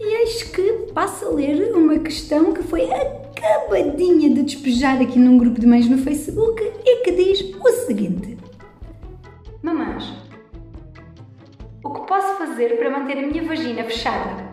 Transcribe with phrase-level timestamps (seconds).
[0.00, 5.36] E eis que passa a ler uma questão que foi acabadinha de despejar aqui num
[5.36, 8.38] grupo de mães no Facebook e que diz o seguinte:
[9.62, 10.10] Mamães,
[11.84, 14.48] o que posso fazer para manter a minha vagina fechada?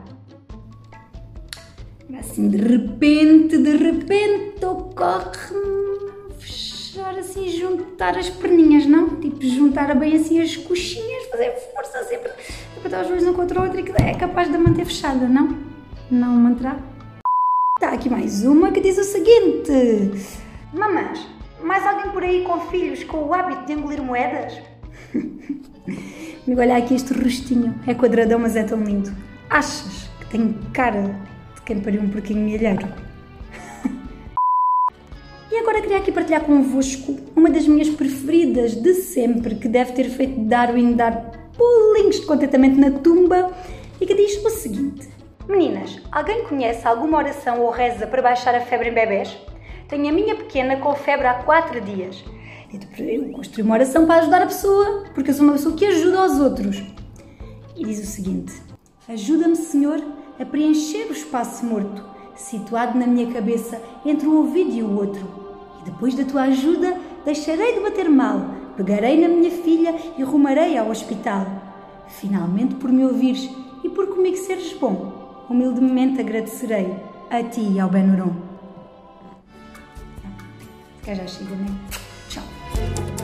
[2.20, 9.16] Assim, de repente, de repente, ocorre-me fechar assim, juntar as perninhas, não?
[9.21, 12.32] Tipo, juntar bem assim as coxinhas, fazer força sempre
[12.78, 15.28] para estar os dois um contra o outro e que é capaz de manter fechada,
[15.28, 15.58] não?
[16.10, 16.78] Não manterá?
[17.78, 19.72] Está aqui mais uma que diz o seguinte:
[20.74, 21.28] Mamães,
[21.64, 24.60] mais alguém por aí com filhos com o hábito de engolir moedas?
[26.48, 29.12] Olha aqui este rostinho, é quadradão, mas é tão lindo.
[29.50, 31.16] Achas que tem cara
[31.68, 32.88] quem pariu um porquinho milheiro.
[35.52, 40.06] e agora queria aqui partilhar convosco uma das minhas preferidas de sempre, que deve ter
[40.06, 43.52] feito Darwin dar pulinhos de contentamento na tumba
[44.00, 45.09] e que diz o seguinte:
[45.47, 49.38] Meninas, alguém conhece alguma oração ou reza para baixar a febre em bebés?
[49.88, 52.23] Tenho a minha pequena com febre há 4 dias.
[53.00, 56.19] Eu construí uma oração para ajudar a pessoa, porque eu sou uma pessoa que ajuda
[56.19, 56.83] aos outros.
[57.75, 58.53] E diz o seguinte:
[59.08, 60.03] Ajuda-me, Senhor,
[60.38, 62.03] a preencher o espaço morto,
[62.35, 65.25] situado na minha cabeça entre um ouvido e o outro.
[65.81, 68.41] E depois da tua ajuda, deixarei de bater mal,
[68.78, 71.45] pegarei na minha filha e rumarei ao hospital.
[72.08, 73.50] Finalmente, por me ouvires
[73.84, 76.95] e por comigo seres bom, humildemente agradecerei
[77.30, 78.34] a ti e ao Benuron.
[81.06, 81.66] Já chega, não
[83.14, 83.16] é?